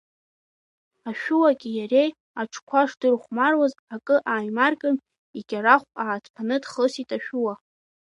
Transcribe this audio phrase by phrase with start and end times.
[1.09, 2.09] Ашәуаки иареи
[2.41, 4.95] аҽқәа шдырхәмаруаз акы ааимаркын,
[5.39, 7.53] икьарахә ааҭԥааны дхысит ашәуа.